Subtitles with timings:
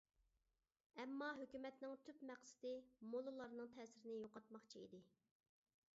[1.01, 2.73] ئەمما ھۆكۈمەتنىڭ تۈپ مەقسىتى
[3.11, 5.03] موللىلارنىڭ تەسىرىنى يوقاتماقچى ئىدى.